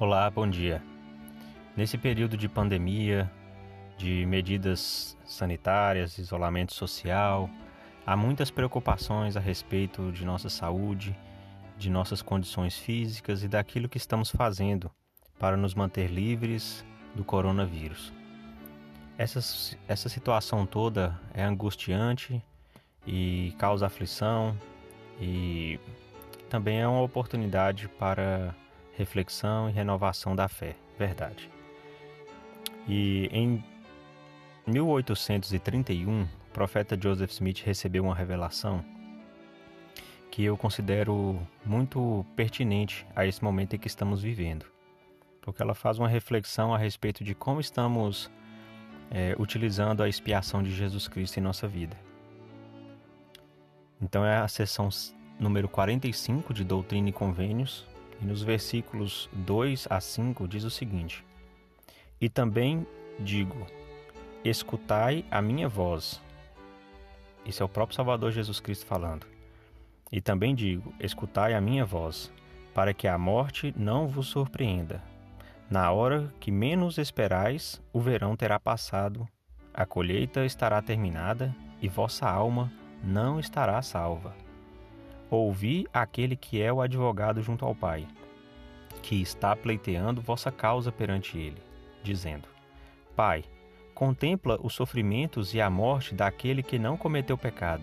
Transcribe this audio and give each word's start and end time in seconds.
Olá, 0.00 0.30
bom 0.30 0.48
dia. 0.48 0.80
Nesse 1.76 1.98
período 1.98 2.36
de 2.36 2.48
pandemia, 2.48 3.28
de 3.96 4.24
medidas 4.26 5.18
sanitárias, 5.26 6.18
isolamento 6.18 6.72
social, 6.72 7.50
há 8.06 8.16
muitas 8.16 8.48
preocupações 8.48 9.36
a 9.36 9.40
respeito 9.40 10.12
de 10.12 10.24
nossa 10.24 10.48
saúde, 10.48 11.18
de 11.76 11.90
nossas 11.90 12.22
condições 12.22 12.78
físicas 12.78 13.42
e 13.42 13.48
daquilo 13.48 13.88
que 13.88 13.98
estamos 13.98 14.30
fazendo 14.30 14.88
para 15.36 15.56
nos 15.56 15.74
manter 15.74 16.08
livres 16.08 16.84
do 17.16 17.24
coronavírus. 17.24 18.12
Essa, 19.18 19.40
essa 19.88 20.08
situação 20.08 20.64
toda 20.64 21.20
é 21.34 21.42
angustiante 21.42 22.40
e 23.04 23.52
causa 23.58 23.86
aflição 23.86 24.56
e 25.20 25.80
também 26.48 26.80
é 26.80 26.86
uma 26.86 27.02
oportunidade 27.02 27.88
para 27.88 28.54
reflexão 28.98 29.70
e 29.70 29.72
renovação 29.72 30.34
da 30.34 30.48
fé, 30.48 30.74
verdade. 30.98 31.48
E 32.88 33.28
em 33.32 33.64
1831, 34.66 36.22
o 36.22 36.28
profeta 36.52 36.98
Joseph 37.00 37.30
Smith 37.30 37.62
recebeu 37.64 38.02
uma 38.02 38.14
revelação 38.14 38.84
que 40.32 40.42
eu 40.42 40.56
considero 40.56 41.40
muito 41.64 42.26
pertinente 42.34 43.06
a 43.14 43.24
esse 43.24 43.42
momento 43.42 43.76
em 43.76 43.78
que 43.78 43.86
estamos 43.86 44.20
vivendo, 44.20 44.66
porque 45.40 45.62
ela 45.62 45.74
faz 45.74 45.98
uma 45.98 46.08
reflexão 46.08 46.74
a 46.74 46.78
respeito 46.78 47.22
de 47.22 47.34
como 47.34 47.60
estamos 47.60 48.28
é, 49.10 49.34
utilizando 49.38 50.02
a 50.02 50.08
expiação 50.08 50.62
de 50.62 50.74
Jesus 50.74 51.06
Cristo 51.06 51.38
em 51.38 51.40
nossa 51.40 51.68
vida. 51.68 51.96
Então 54.02 54.24
é 54.24 54.38
a 54.38 54.48
sessão 54.48 54.88
número 55.38 55.68
45 55.68 56.52
de 56.52 56.64
Doutrina 56.64 57.08
e 57.08 57.12
Convênios, 57.12 57.86
e 58.20 58.24
nos 58.24 58.42
versículos 58.42 59.28
2 59.32 59.86
a 59.90 60.00
5 60.00 60.46
diz 60.48 60.64
o 60.64 60.70
seguinte: 60.70 61.24
E 62.20 62.28
também 62.28 62.86
digo: 63.18 63.66
Escutai 64.44 65.24
a 65.30 65.40
minha 65.40 65.68
voz. 65.68 66.20
Isso 67.44 67.62
é 67.62 67.66
o 67.66 67.68
próprio 67.68 67.96
Salvador 67.96 68.32
Jesus 68.32 68.60
Cristo 68.60 68.86
falando. 68.86 69.26
E 70.10 70.20
também 70.20 70.54
digo: 70.54 70.92
Escutai 71.00 71.54
a 71.54 71.60
minha 71.60 71.84
voz, 71.84 72.32
para 72.74 72.92
que 72.94 73.06
a 73.06 73.18
morte 73.18 73.74
não 73.76 74.08
vos 74.08 74.28
surpreenda. 74.28 75.02
Na 75.70 75.92
hora 75.92 76.32
que 76.40 76.50
menos 76.50 76.96
esperais, 76.96 77.80
o 77.92 78.00
verão 78.00 78.34
terá 78.34 78.58
passado, 78.58 79.28
a 79.74 79.84
colheita 79.84 80.44
estará 80.44 80.80
terminada 80.80 81.54
e 81.80 81.88
vossa 81.88 82.28
alma 82.28 82.72
não 83.04 83.38
estará 83.38 83.80
salva. 83.82 84.34
Ouvi 85.30 85.86
aquele 85.92 86.34
que 86.34 86.62
é 86.62 86.72
o 86.72 86.80
advogado 86.80 87.42
junto 87.42 87.62
ao 87.62 87.74
Pai, 87.74 88.08
que 89.02 89.20
está 89.20 89.54
pleiteando 89.54 90.22
vossa 90.22 90.50
causa 90.50 90.90
perante 90.90 91.36
ele, 91.36 91.62
dizendo: 92.02 92.48
Pai, 93.14 93.44
contempla 93.94 94.58
os 94.62 94.72
sofrimentos 94.72 95.52
e 95.52 95.60
a 95.60 95.68
morte 95.68 96.14
daquele 96.14 96.62
que 96.62 96.78
não 96.78 96.96
cometeu 96.96 97.36
pecado, 97.36 97.82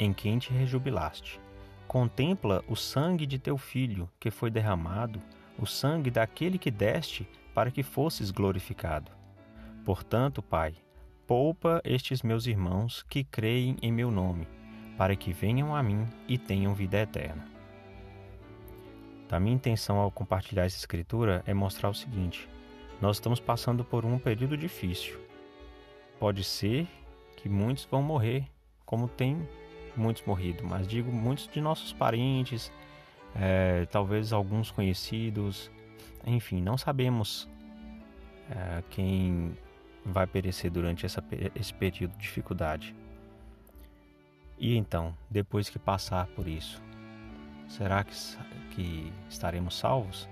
em 0.00 0.12
quem 0.12 0.36
te 0.36 0.52
rejubilaste. 0.52 1.40
Contempla 1.86 2.64
o 2.66 2.74
sangue 2.74 3.24
de 3.24 3.38
teu 3.38 3.56
filho 3.56 4.10
que 4.18 4.32
foi 4.32 4.50
derramado, 4.50 5.22
o 5.56 5.66
sangue 5.66 6.10
daquele 6.10 6.58
que 6.58 6.72
deste 6.72 7.24
para 7.54 7.70
que 7.70 7.84
fosses 7.84 8.32
glorificado. 8.32 9.12
Portanto, 9.84 10.42
Pai, 10.42 10.74
poupa 11.24 11.80
estes 11.84 12.20
meus 12.22 12.48
irmãos 12.48 13.04
que 13.08 13.22
creem 13.22 13.76
em 13.80 13.92
meu 13.92 14.10
nome 14.10 14.48
para 14.96 15.16
que 15.16 15.32
venham 15.32 15.74
a 15.74 15.82
mim 15.82 16.06
e 16.28 16.38
tenham 16.38 16.74
vida 16.74 16.98
eterna. 16.98 17.46
A 19.30 19.40
minha 19.40 19.56
intenção 19.56 19.98
ao 19.98 20.12
compartilhar 20.12 20.64
essa 20.64 20.76
escritura 20.76 21.42
é 21.44 21.52
mostrar 21.52 21.88
o 21.88 21.94
seguinte: 21.94 22.48
nós 23.00 23.16
estamos 23.16 23.40
passando 23.40 23.84
por 23.84 24.04
um 24.04 24.18
período 24.18 24.56
difícil. 24.56 25.18
Pode 26.20 26.44
ser 26.44 26.86
que 27.36 27.48
muitos 27.48 27.84
vão 27.84 28.00
morrer, 28.00 28.46
como 28.86 29.08
tem 29.08 29.48
muitos 29.96 30.24
morrido, 30.24 30.64
mas 30.64 30.86
digo 30.86 31.10
muitos 31.10 31.48
de 31.48 31.60
nossos 31.60 31.92
parentes, 31.92 32.72
é, 33.34 33.86
talvez 33.86 34.32
alguns 34.32 34.70
conhecidos, 34.70 35.70
enfim, 36.24 36.60
não 36.62 36.78
sabemos 36.78 37.48
é, 38.50 38.82
quem 38.90 39.56
vai 40.04 40.26
perecer 40.26 40.70
durante 40.70 41.04
essa, 41.04 41.22
esse 41.54 41.74
período 41.74 42.12
de 42.12 42.18
dificuldade. 42.18 42.94
E 44.58 44.76
então, 44.76 45.14
depois 45.30 45.68
que 45.68 45.78
passar 45.78 46.26
por 46.28 46.46
isso, 46.46 46.82
será 47.68 48.04
que, 48.04 48.14
que 48.74 49.12
estaremos 49.28 49.76
salvos? 49.76 50.28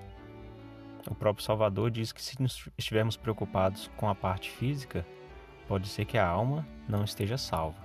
O 1.11 1.15
próprio 1.15 1.45
Salvador 1.45 1.91
diz 1.91 2.13
que 2.13 2.23
se 2.23 2.37
estivermos 2.79 3.17
preocupados 3.17 3.91
com 3.97 4.09
a 4.09 4.15
parte 4.15 4.51
física, 4.51 5.05
pode 5.67 5.89
ser 5.89 6.05
que 6.05 6.17
a 6.17 6.27
alma 6.27 6.67
não 6.89 7.03
esteja 7.03 7.37
salva. 7.37 7.83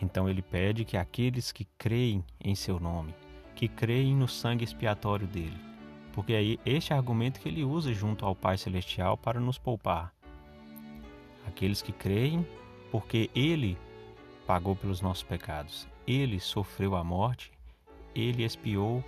Então 0.00 0.28
ele 0.28 0.42
pede 0.42 0.84
que 0.84 0.96
aqueles 0.96 1.50
que 1.50 1.64
creem 1.78 2.22
em 2.38 2.54
seu 2.54 2.78
nome, 2.78 3.14
que 3.54 3.68
creem 3.68 4.14
no 4.14 4.28
sangue 4.28 4.64
expiatório 4.64 5.26
dele, 5.26 5.58
porque 6.12 6.32
é 6.34 6.70
este 6.70 6.92
argumento 6.92 7.40
que 7.40 7.48
ele 7.48 7.64
usa 7.64 7.92
junto 7.92 8.26
ao 8.26 8.34
Pai 8.34 8.58
Celestial 8.58 9.16
para 9.16 9.40
nos 9.40 9.56
poupar. 9.56 10.12
Aqueles 11.46 11.80
que 11.80 11.92
creem, 11.92 12.46
porque 12.90 13.30
ele 13.34 13.78
pagou 14.46 14.76
pelos 14.76 15.00
nossos 15.00 15.22
pecados. 15.22 15.86
Ele 16.06 16.38
sofreu 16.38 16.94
a 16.94 17.02
morte, 17.02 17.52
ele 18.14 18.44
expiou 18.44 19.02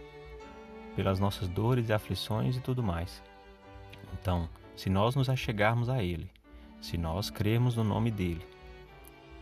pelas 0.95 1.21
nossas 1.21 1.47
dores 1.49 1.89
e 1.89 1.93
aflições 1.93 2.57
e 2.57 2.61
tudo 2.61 2.83
mais. 2.83 3.23
Então, 4.15 4.49
se 4.75 4.89
nós 4.89 5.15
nos 5.15 5.29
achegarmos 5.29 5.89
a 5.89 6.03
Ele, 6.03 6.31
se 6.81 6.97
nós 6.97 7.31
crermos 7.31 7.77
no 7.77 7.85
nome 7.85 8.11
dele, 8.11 8.45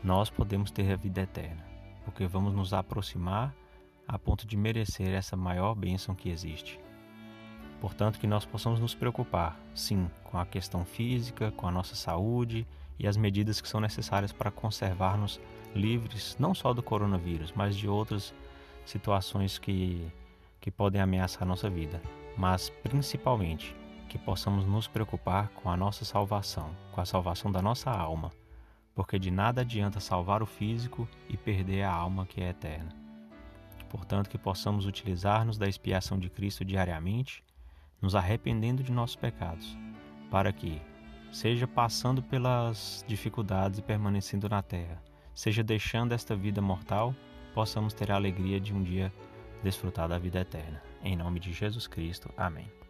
nós 0.03 0.29
podemos 0.29 0.71
ter 0.71 0.93
a 0.93 0.97
vida 0.97 1.23
eterna, 1.23 1.65
porque 2.05 2.27
vamos 2.27 2.53
nos 2.53 2.73
aproximar 2.75 3.55
a 4.07 4.19
ponto 4.19 4.47
de 4.47 4.57
merecer 4.57 5.15
essa 5.15 5.37
maior 5.37 5.75
bênção 5.75 6.15
que 6.15 6.29
existe. 6.29 6.79
Portanto, 7.85 8.19
que 8.19 8.27
nós 8.27 8.47
possamos 8.47 8.81
nos 8.81 8.95
preocupar, 8.95 9.61
sim, 9.75 10.09
com 10.25 10.39
a 10.39 10.47
questão 10.47 10.87
física, 10.87 11.51
com 11.51 11.69
a 11.69 11.71
nossa 11.71 11.95
saúde 11.95 12.67
e 12.99 13.07
as 13.07 13.15
medidas 13.15 13.61
que 13.61 13.69
são 13.69 13.79
necessárias 13.79 14.33
para 14.33 14.51
conservar-nos 14.51 15.39
livres 15.75 16.35
não 16.41 16.55
só 16.55 16.73
do 16.73 16.83
coronavírus, 16.83 17.53
mas 17.55 17.77
de 17.77 17.87
outras 17.87 18.33
situações 18.87 19.59
que, 19.59 20.11
que 20.63 20.71
podem 20.71 20.99
ameaçar 20.99 21.43
a 21.43 21.45
nossa 21.45 21.69
vida, 21.69 22.01
mas 22.39 22.71
principalmente 22.71 23.77
que 24.09 24.17
possamos 24.17 24.65
nos 24.65 24.89
preocupar 24.89 25.49
com 25.49 25.69
a 25.71 25.77
nossa 25.77 26.07
salvação, 26.07 26.71
com 26.91 27.03
a 27.03 27.05
salvação 27.05 27.53
da 27.53 27.61
nossa 27.61 27.91
alma, 27.91 28.33
porque 28.95 29.19
de 29.19 29.31
nada 29.31 29.61
adianta 29.61 30.01
salvar 30.01 30.43
o 30.43 30.47
físico 30.47 31.07
e 31.29 31.37
perder 31.37 31.83
a 31.83 31.93
alma 31.93 32.25
que 32.25 32.41
é 32.41 32.49
eterna. 32.49 32.97
Portanto, 33.91 34.31
que 34.31 34.39
possamos 34.39 34.87
utilizar-nos 34.87 35.59
da 35.59 35.69
expiação 35.69 36.19
de 36.19 36.31
Cristo 36.31 36.65
diariamente, 36.65 37.45
nos 38.01 38.15
arrependendo 38.15 38.83
de 38.83 38.93
nossos 38.93 39.17
pecados, 39.17 39.77
para 40.31 40.53
que, 40.53 40.81
seja 41.33 41.67
passando 41.67 42.23
pelas 42.23 43.05
dificuldades 43.09 43.79
e 43.79 43.83
permanecendo 43.83 44.49
na 44.49 44.63
terra, 44.63 45.03
seja 45.35 45.63
deixando 45.63 46.13
esta 46.13 46.37
vida 46.37 46.61
mortal, 46.61 47.15
possamos 47.55 47.95
ter 47.95 48.11
a 48.11 48.17
alegria 48.17 48.61
de 48.61 48.73
um 48.73 48.83
dia 48.83 49.13
desfrutar 49.63 50.09
da 50.09 50.19
vida 50.19 50.41
eterna. 50.41 50.83
Em 51.03 51.17
nome 51.17 51.41
de 51.41 51.53
Jesus 51.53 51.87
Cristo. 51.87 52.31
Amém. 52.37 52.84